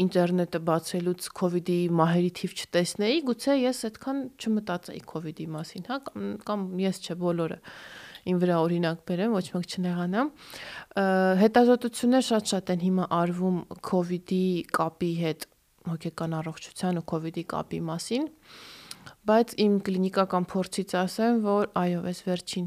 [0.06, 5.96] ինտերնետը բացելուց կովիդի մահերի թիվ չտեսնեի, գուցե ես այդքան չմտածեի կովիդի մասին, հա,
[6.50, 10.30] կամ ես չէ բոլորը։ Ա իմ վրա օրինակ բերեմ, ոչ մեկ չնեղանամ։
[11.42, 13.58] Հետազոտություններ շատ-շատ են հիմա արվում
[13.90, 14.46] COVID-ի
[14.78, 15.46] կապի հետ,
[15.90, 18.26] հոգեկան առողջության ու COVID-ի կապի մասին,
[19.26, 22.66] բայց իմ կլինիկական փորձից ասեմ, որ այո, այս վերջին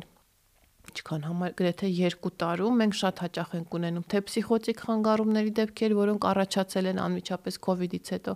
[0.90, 6.28] ինչքան համար գրեթե 2 տարում մենք շատ հաճախ ենք ունենում թե փսիխոտիկ խանգարումների դեպքեր, որոնք
[6.30, 8.34] առաջացել են անմիջապես COVID-ից հետո,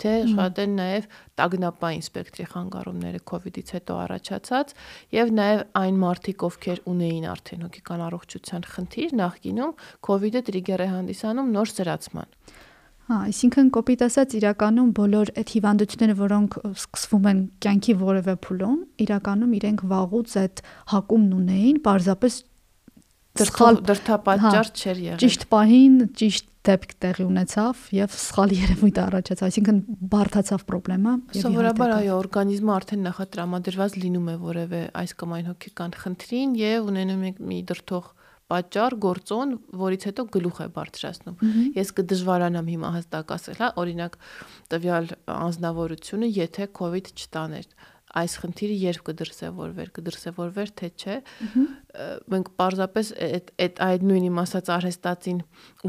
[0.00, 1.08] թե շատ են նաև
[1.40, 4.74] տագնապային սպեկտրի խանգարումները իդից հետո առաջացած
[5.16, 9.76] եւ նաև այն մարդիկ, ովքեր ունեին արդեն հոգեկան առողջության խնդիր նախկինում,
[10.30, 12.28] իդը տրիգեր է հանդիսանում նոր սրացման։
[13.10, 19.56] Հա, այսինքն կոպիտ ասած իրականում բոլոր այդ հիվանդությունները, որոնք սկսվում են կյանքի որևէ փուլում, իրականում
[19.58, 22.36] իրենք վաղուց այդ հակումն ունեին, parzapes
[23.38, 29.78] սխալ դրթապատճառ չէր եղել։ Ճիշտ պահին, ճիշտ դեպք տեղի ունեցավ եւ սխալ երևույթ առաջացավ, այսինքն
[30.12, 36.56] բարթացավ խնդրեմը։ Սովորաբար այո, օրգանիզմը արդեն նախատրամադրված լինում է որևէ այս կամ այն հոգեկան խնդրին
[36.60, 38.10] եւ ունենում է մի դրթող
[38.50, 41.36] պատճառ, գործոն, որից հետո գլուխ է բարձրացնում։
[41.76, 44.16] Ես կդժվարանամ հիմա հստակ ասել, հա, օրինակ
[44.74, 46.66] տվյալ անznավորությունը, եթե
[47.00, 47.70] իդ չտաներ
[48.20, 51.16] այս խնդիրը երբ կդրսևորվեր, կդրսևորվեր թե չէ։
[52.34, 55.40] Մենք parzapes այդ այդ այդ նույն իմ ասած արհեստացին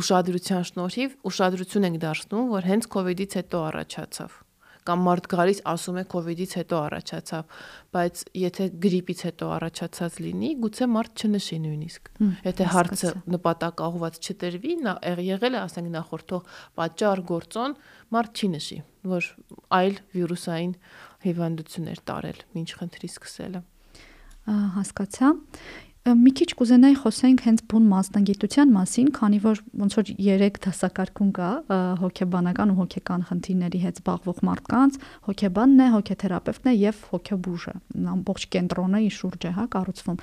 [0.01, 4.39] ուշադրության շնորհիվ ուշադրություն ենք դարձնում, որ հենց կ ូវ իդից հետո առաջացավ
[4.88, 7.60] կամ մարդ գալիս ասում է կ ូវ իդից հետո առաջացավ,
[7.93, 12.10] բայց եթե գրիպից հետո առաջացած լինի, գուցե մարդ չնշի նույնիսկ։
[12.49, 14.95] Եթե հարցը նպատակաուղված չտրվի, նա
[15.29, 17.77] եղել է, ասենք նախորդող պատճառ գործոն,
[18.15, 18.79] մարդ չի նշի,
[19.12, 19.29] որ
[19.81, 20.73] այլ վիրուսային
[21.25, 23.63] հիվանդություններ տարել, ինչ խնդրի սկսելը։
[24.81, 25.31] Հասկացա
[26.01, 31.49] մի քիչ կուզենայի խոսենք հենց բուն մասնագիտության մասին, քանի որ ոնց որ 3 դասակարգում կա
[32.01, 34.97] հոգեբանական ու հոգեկան խնդիրների հետ զբաղվող մարդկանց,
[35.29, 37.75] հոգեբանն է, հոգեթերապևտն է եւ հոգեբուժը։
[38.17, 40.19] Ամբողջ կենտրոնը իր շուրջ է, հա, կառուցվում։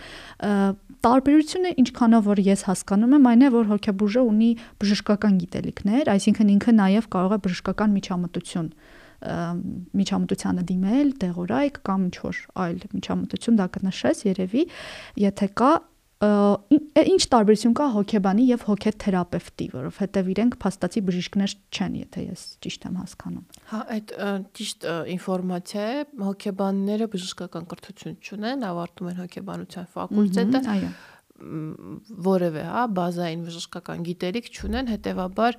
[0.99, 4.51] Տարբերությունը ինչքանով որ ես հասկանում եմ, այն է, որ հոգեբուժը ունի
[4.83, 8.73] բժշկական գիտելիքներ, այսինքն ինքը նաեւ կարող է բժշկական միջամտություն
[9.19, 14.65] միջամտությանը դիմել, դեղորայք կամ ինչ որ այլ միջամտություն դա կնշես երևի,
[15.27, 15.73] եթե կա
[16.19, 22.97] ինչ տարբերություն կա հոգեբանի եւ հոգեթերապևտի, որովհետեւ իրենք փաստացի բժիշկներ չեն, եթե ես ճիշտ եմ
[22.99, 24.15] հասկանում։ Հա, այդ
[24.59, 30.91] ճիշտ ինֆորմացիա է, հոգեբանները բժշկական կրթություն չունեն, ավարտում են հոգեբանության ֆակուլտետը։ Այո
[31.39, 35.59] որևէ, հա, բազային բժշկական գիտելիք չունեն, հետեւաբար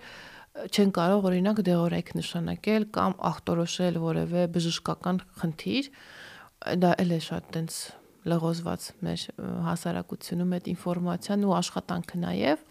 [0.68, 5.90] չեն կարող օրինակ դեղորայք նշանակել կամ ախտորոշել որևէ բժշկական խնդիր
[6.84, 7.78] դա էլ է շատ տենց
[8.30, 9.26] լղոզված մեր
[9.70, 12.66] հասարակությունում այդ ինֆորմացիան ու աշխատանքը նաև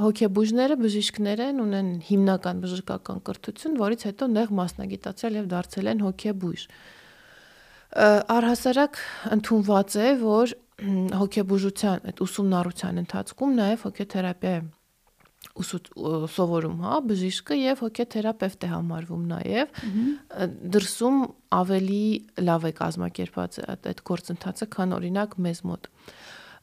[0.00, 6.64] հոգեբուժները բժիշկներ են ունեն հիմնական բժշկական կրթություն, որից հետո նեղ մասնագիտացել եւ դարձել են հոգեբույժ։
[8.38, 9.00] Առհասարակ
[9.36, 10.54] ընդունված է, որ
[11.20, 14.54] հոգեբուժության այդ ուսումնառության ընթացքում նաև հոգեթերապիա
[15.60, 19.80] սովորում, հա, բժիշկը եւ հոգեթերապևտ է համարվում նաեւ
[20.76, 21.18] դրսում
[21.58, 22.04] ավելի
[22.46, 25.90] լավ է կազմակերպված այդ գործընթացը, քան օրինակ մեզ մոտ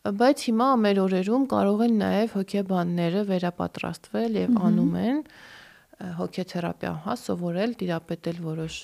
[0.08, 5.22] բայց հիմա մեր օրերում կարող են նաև հոգեբանները վերապատրաստվել եւ անում են
[5.98, 8.76] հոգեթերապիա, հա, սովորել, տիրապետել որոշ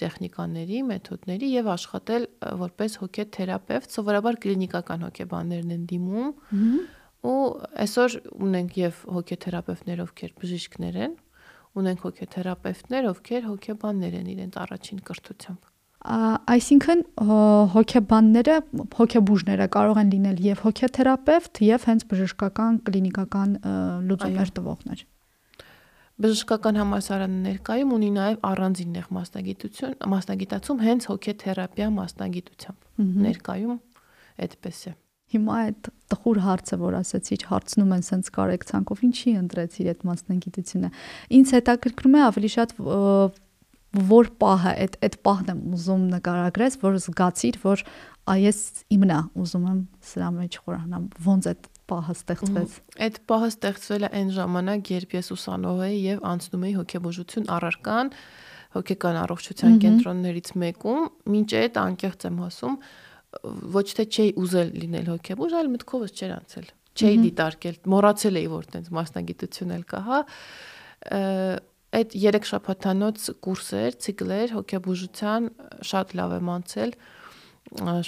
[0.00, 2.26] տեխնիկաների, մեթոդների եւ աշխատել
[2.62, 6.32] որպես հոգեթերապևտ, սովորաբար կլինիկական հոգեբաններն են դիմում
[7.22, 7.42] ու
[7.86, 8.16] այսօր
[8.48, 11.18] ունենք եւ հոգեթերապևտներ, ովքեր բժիշկներ են,
[11.82, 15.70] ունենք հոգեթերապևտներ, ովքեր հոգեբաններ են իրենց առաջին կրթությամբ
[16.02, 17.02] այսինքն
[17.72, 18.54] հոգեբանները,
[18.98, 23.52] հոգեբուժները կարող են լինել եւ հոգեթերապևտ եւ հենց բժշկական կլինիկական
[24.10, 25.04] լուծումներ տվողներ։
[26.22, 32.90] Բժշկական համալսարանը ներկայում ունի նաև առանձին նեղ մասնագիտություն, մասնագիտացում հենց հոգեթերապիա մասնագիտությամբ։
[33.30, 33.78] Ներկայում
[34.42, 34.94] այդպես է։
[35.32, 40.90] Հիմա այդ տխուր հարցը, որ ասացի, հարցնում են սենց կարեկցանքով, ինչի ընտրեցիր այդ մասնագիտությունը։
[41.38, 42.76] Ինձ հետաքրքրում է ավելի շատ
[43.92, 47.82] որ պահը այդ այդ պահն եմ ուզում նկարագրես, որ զգացիր, որ
[48.32, 48.60] այս
[48.96, 54.10] իմն է, ուզում եմ սրա մեջ խորանամ, ոնց այդ պահը ստեղծվեց։ Այդ պահը ստեղծվել է
[54.22, 58.12] այն ժամանակ, երբ ես ուսանող էի եւ անցնում էի հոգեբուժություն առարկան
[58.72, 62.76] հոգեկան առողջության կենտրոններից մեկում, մինչ այդ անկեղծ եմ ասում,
[63.72, 68.66] ոչ թե չէի ուզել լինել հոգեբուժ, այլ մտքովս չէր անցել։ Չէի դիտարկել, մոռացել էի, որ
[68.72, 70.18] տենց մասնագիտություն էլ կա, հա
[71.92, 75.48] այդ 3 շաբաթանոց կուրսեր, ցիկլեր հոգեբուժության
[75.88, 76.94] շատ լավ եմ անցել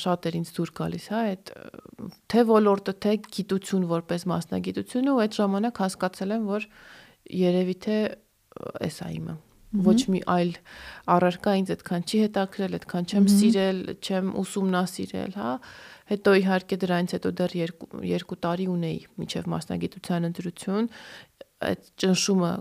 [0.00, 1.52] շատ էր ինձ դուր գալիս, հա, այդ
[2.32, 6.68] թե ոլորտը, թե գիտություն որպես մասնագիտություն ու այդ ժամանակ հասկացել եմ, որ
[7.44, 7.98] երևի թե
[8.84, 9.37] էս է իմը
[9.74, 10.52] ոչ մի այլ
[11.14, 15.52] առարկա ինձ այդքան չի հետաքրել, այդքան չեմ սիրել, չեմ ուսումնասիրել, հա։
[16.14, 17.56] Հետո իհարկե դրանից հետո դեռ
[18.04, 20.88] 2 տարի ունեի միջև մասնագիտության ընտրություն,
[21.64, 22.52] այդ ճնշումը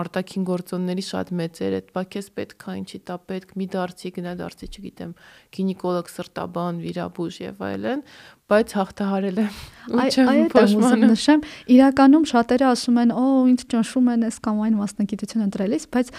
[0.00, 4.12] արտաքին գործոնների շատ մեծ էր, այդ բա քեզ պետք է ինչի տա պետք, մի դարձի
[4.16, 5.12] գնա դարձի, չգիտեմ,
[5.56, 8.04] գինեկոլոգ, սրտաբան, վիրաբույժ եւ այլն,
[8.52, 9.60] բայց հաղթահարել եմ։
[10.02, 11.44] Այո, այդ նշեմ,
[11.76, 16.12] իրականում շատերը ասում են, «Օ, ինձ ճնշում են այս կամ այն մասնագիտություն ընտրելիս», բայց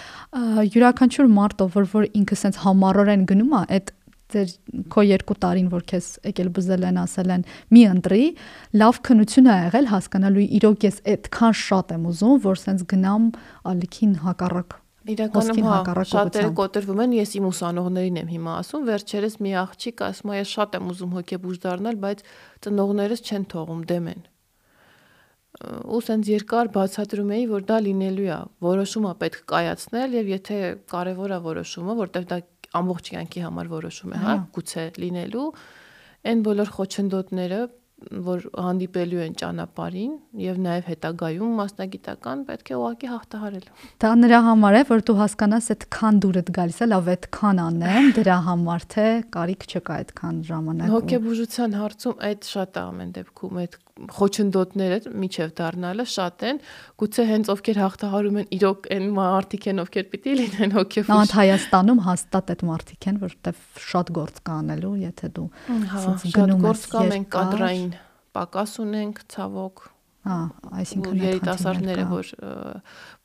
[0.73, 3.93] յուրաքանչյուր մարդ, որ որ ինքը սենց համառորեն գնում է, այդ
[4.33, 4.53] ձեր
[4.93, 8.23] քո երկու տարին որ քեզ եկել բզել են ասել են մի ընտրի
[8.83, 13.29] լավ քնություն ա եղել հասկանալու իրոք ես այդքան շատ եմ ուզում որ սենց գնամ
[13.73, 19.51] ալիքին հակառակ Իրականում հա, շատերը կոտրվում են, ես իմ ուսանողներին եմ հիմա ասում, վերջերս մի
[19.59, 22.21] աղջիկ ասում է, ես շատ եմ ուզում հոգեբուժ դառնալ, բայց
[22.63, 24.23] ծնողներս չեն թողում, դեմ են
[25.63, 30.57] ու սենց երկար բացատրում էի, որ դա լինելու է, որոշումը պետք կայացնել եւ եթե
[30.89, 32.39] կարեւոր է որոշումը, որտեղ դա
[32.79, 35.47] ամբողջ կյանքի համար որոշում է, հա, գուցե լինելու,
[36.33, 37.61] այն բոլոր խոչընդոտները
[38.03, 43.67] որ հանդիպելու են ճանապարհին եւ նաեւ հետագայում մասնագիտական պետք է ուղակի հաղթահարել։
[44.03, 46.19] Դա նրա համար է, որ դու հասկանաս այդքան
[46.57, 49.07] գալիս է, լավ այդքան անեմ, դրա համար թե
[49.37, 56.05] կարիք չկա այդքան ժամանակ։ Հոգեբուժության հարցում այդ շատ է ամեն դեպքում այդ խոչընդոտները միջև դառնալը
[56.09, 56.59] շատ են,
[56.97, 62.01] գուցե հենց ովքեր հաղթահարում են իրոք այն մարդիկ են, ովքեր պիտի լինեն հոգեբուժ։ Նաեւ Հայաստանում
[62.07, 63.61] հաստատ այդ մարդիկ են, որովհետեւ
[63.93, 65.45] շատ գործ կա անելու, եթե դու
[65.93, 66.01] հա,
[66.33, 67.93] շատ գործ կա, մենք կադրային
[68.33, 69.85] պակաս ունենք ցավոք։
[70.23, 70.39] Հա,
[70.79, 72.33] այսինքն երիտասարդները, որ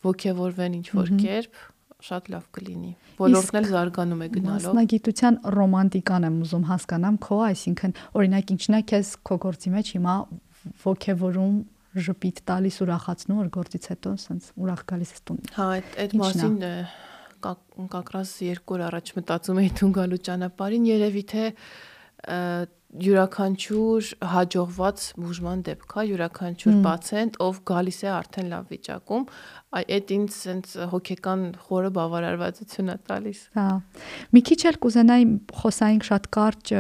[0.05, 1.61] ողջևորվեն ինչ որ կերպ,
[1.99, 7.95] շատ լավ կլինի։ Ոլորտն էլ զարգանում է գնալով։ Մասնագիտության ռոմանտիկան եմ ուզում հասկանամ քո, այսինքն
[8.19, 10.15] օրինակ ինչն է քեզ քո գործի մեջ հիմա
[10.85, 11.59] ողջևորում
[12.09, 16.57] ժպիտ տալիս ուրախացնում որ գործից հետո սենց ուրախ գալիս ես տուն։ Հա, այդ այդ մասին
[17.95, 21.45] կակրաս երկու օր առաջ մտածում էի տուն գալու ճանապարհին, երևի թե
[22.89, 29.27] յուրաքանչյուր հաջողված բուժման դեպք է, յուրաքանչյուր պացիենտ, ով գալիս է արդեն լավ վիճակում,
[29.79, 33.69] այդ ինձ սենց հոգեկան խորը բավարարվածություն է տալիս։ Հա։
[34.33, 35.29] Մի քիչ էլ կուզենայի
[35.61, 36.75] խոսայինք շատ կարճ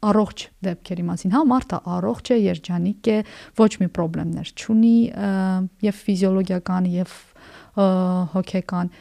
[0.00, 3.16] առողջ դեպքերի մասին։ Հա, մարդը առողջ է, երջանիկ է,
[3.60, 4.96] ոչ մի խնդիրներ չունի
[5.86, 7.16] եւ ֆիզիոլոգիական եւ
[8.34, 8.92] հոգեկան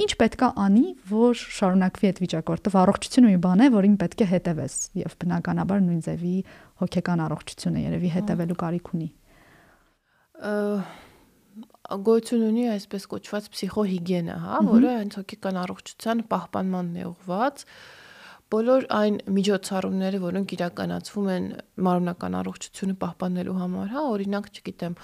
[0.00, 4.28] ինչ պետքա անի, որ շարունակվի այդ վիճակը, որտեղ առողջությունը մի բան է, որին պետք է
[4.30, 6.34] հետևես եւ բնականաբար նույն ձևի
[6.80, 9.08] հոգեկան առողջությունը երևի հետևելու կարիք ունի։
[11.90, 17.64] Գոյություն ունի այսպես կոչված փսիխոհիգիենա, հա, որը հենց հոգեկան առողջության պահպանմանն է ուղված,
[18.50, 21.44] բոլոր այն միջոցառումները, որոնք իրականացվում են
[21.86, 24.96] մարմնական առողջությունը պահպանելու համար, հա, օրինակ, չգիտեմ,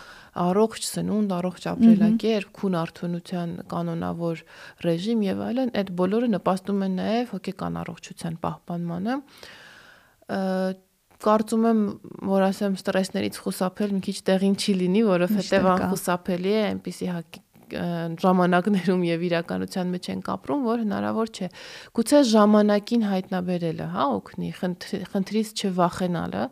[0.46, 4.42] առողջ սնունդ, առողջ ապրելակերպ, քուն արթունության կանոնավոր
[4.86, 9.16] ռեժիմ եւ այլն, այդ բոլորը նպաստում են նաեւ հոգեկան առողջության պահպանմանը
[11.22, 11.78] կարծում եմ,
[12.28, 17.08] որ ասեմ ստրեսներից խուսափել մի քիչ տեղին չի լինի, որովհետև անխուսափելի է այնպիսի
[18.22, 21.48] ժամանակներում եւ իրականության մեջ ենք ապրում, որ հնարավոր չէ։
[21.96, 24.50] Գուցե ժամանակին հայտնաբերելը, հա, օգնի,
[25.12, 26.44] խնդրից չվախենալը,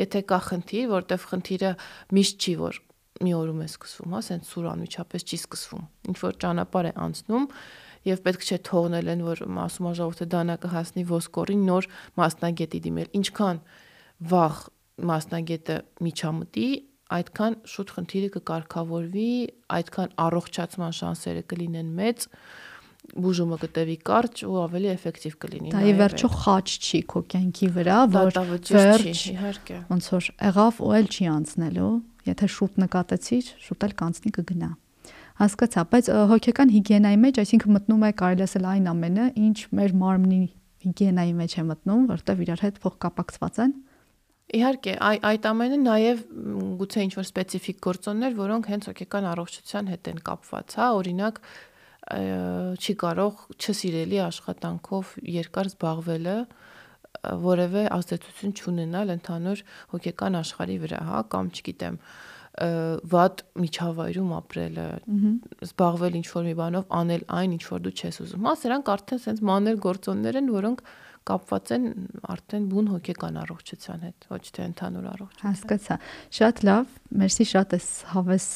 [0.00, 1.72] եթե կա խնդիր, որտեվ խնդիրը
[2.18, 2.82] միշտ չի, որ
[3.24, 7.44] մի օրում է սկսվում, հա, սենց սուր անմիջապես չի սկսվում։ Ինչ որ ճանապարհ է անցնում,
[8.04, 11.86] եւ պետք չէ թողնել են որ ասում ժողովուրդը դանակը հասնի ոսկորին նոր
[12.20, 13.60] մասնագետի դիմել ինչքան
[14.34, 14.58] վաղ
[15.10, 16.68] մասնագետը միջամտի
[17.14, 19.32] այդքան շուտ խնդիրը կկարգավորվի,
[19.78, 22.26] այդքան առողջացման շանսերը կլինեն մեծ,
[23.24, 27.98] բուժումը կտևի կարճ ու ավելի էֆեկտիվ կլինի։ Դա ի վերջո խաչ չի քո կյանքի վրա,
[28.14, 28.38] որ
[28.74, 31.92] վերջ իհարկե։ Ոնց որ եղավ ու էլ չի անցնելու,
[32.30, 34.70] եթե շուտ նկատեցիր, շուտ էլ կանցնի կգնա։
[35.34, 40.42] Հասկացա, բայց հոգեկան հիգիենայի մեջ, այսինքն մտնում է կարելի ասել այն ամենը, ինչ մեր մարմնի
[40.84, 43.74] հիգիենայի մեջ է մտնում, որտեղ իրար հետ փոխկապակցված են։
[44.52, 46.18] Իհարկե, այ այդ ամենը նաև
[46.80, 51.40] գուցե ինչ որ սպეციფიկ գործոններ, որոնք հենց հոգեկան առողջության հետ են կապված, հա, օրինակ
[52.04, 56.36] չի կարող չսիրելի աշխատանքով երկար զբաղվելը
[57.44, 61.96] որևէ ազդեցություն չունենալ ընդհանուր հոգեկան աշխարհի վրա, հա, կամ չգիտեմ,
[63.14, 64.86] վատ միջավայրում ապրելը,
[65.64, 69.48] զբաղվել ինչ-որ մի բանով, անել այն, ինչ որ դու չես ուզում։ Հա, սրանք արդեն sense
[69.48, 70.84] մանր գործոններ են, որոնք
[71.28, 71.84] կապված են
[72.34, 75.96] արդեն բուն հոգեկան առողջության հետ, ոչ թե ընդհանուր առողջության։ Հասկացա։
[76.38, 78.48] Շատ լավ, մերսի շատ էս հավես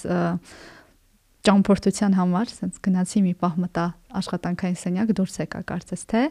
[1.48, 3.84] ճամփորդության համար, ասենց գնացի մի պահ մտա
[4.20, 6.22] աշխատանքային սենյակ դուրս եկա կարծես թե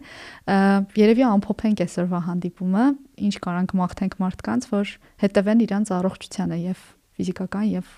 [1.00, 2.86] երևի ամփոփենք այսօրվա հանդիպումը,
[3.28, 6.84] ինչ կարանք մաղթենք մարդկանց, որ հետևեն իրանց առողջությանը եւ
[7.18, 7.96] ֆիզիկական եւ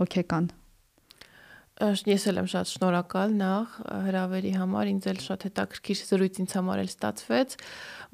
[0.00, 0.50] հոգեկան
[1.80, 6.82] Ես էլ եմ շատ շնորհակալ նախ հրավերի համար, ինձ էլ շատ հետաքրքիր զրույց ինձ համար
[6.82, 7.54] էլ ստացվեց։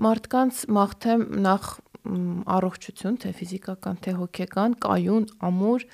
[0.06, 1.64] Մարդկանց մաղթեմ նախ
[2.56, 5.86] առողջություն, թե ֆիզիկական, թե հոգեկան, կայուն, ամուր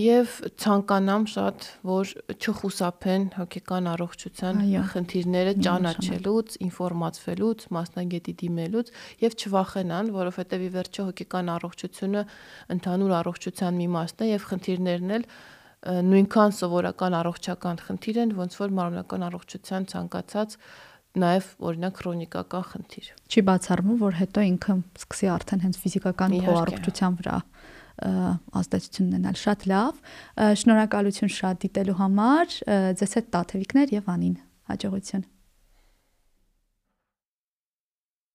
[0.00, 8.90] եւ ցանկանամ շատ, որ չխուսափեն հոգեկան առողջության խնդիրները ճանաչելուց, ինֆորմացվելուց, մասնագետի դիմելուց
[9.22, 12.24] եւ չվախենան, որովհետեւ ի վերջո հոգեկան առողջությունը
[12.74, 15.28] ընդհանուր առողջության մի մասն է եւ խնդիրներն էլ
[15.80, 20.56] նույնքան սովորական առողջական խնդիր են, ոնց որ մարմնական առողջության ցանկացած
[21.20, 27.38] նաև օրինակ քրոնիկական խնդիր։ Չի բացառվում, որ հետո ինքը սկսի արդեն հենց ֆիզիկական առողջության վրա
[28.60, 29.98] ազդեցություն ունենալ։ Շատ լավ։
[30.62, 32.56] Շնորհակալություն շատ դիտելու համար։
[33.00, 35.28] Ձեզ հետ Տաթևիկներ եւ Անին։ Հաջողություն։